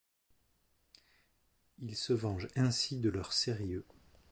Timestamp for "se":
1.95-2.11